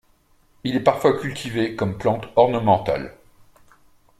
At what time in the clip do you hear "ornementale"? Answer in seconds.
2.35-3.13